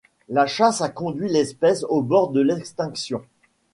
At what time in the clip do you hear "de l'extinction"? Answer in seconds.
2.31-3.21